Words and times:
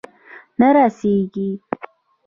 نه 0.59 0.67
رسیږې 0.75 1.49